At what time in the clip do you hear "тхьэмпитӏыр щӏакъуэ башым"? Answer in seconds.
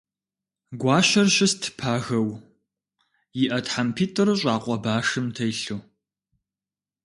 3.65-5.27